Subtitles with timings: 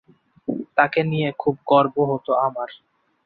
[0.77, 2.69] তাকে নিয়ে খুব গর্ব হত আমার।